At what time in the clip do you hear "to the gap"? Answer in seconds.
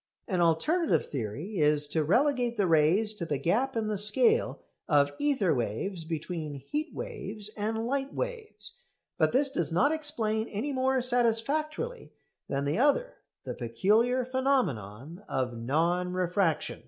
3.13-3.75